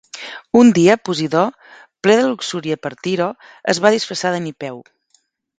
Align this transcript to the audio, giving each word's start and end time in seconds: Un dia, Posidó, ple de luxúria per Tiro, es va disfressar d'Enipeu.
Un 0.59 0.71
dia, 0.77 0.95
Posidó, 1.09 1.43
ple 2.07 2.17
de 2.21 2.25
luxúria 2.31 2.79
per 2.87 2.93
Tiro, 3.09 3.31
es 3.75 3.85
va 3.85 3.95
disfressar 3.99 4.37
d'Enipeu. 4.39 4.85